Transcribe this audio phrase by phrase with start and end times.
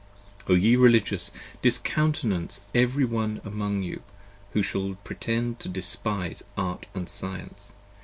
[0.49, 1.29] O ye Religious,
[1.61, 4.01] discountenance every one among you
[4.53, 7.75] who shall pretend to despise Art & Science!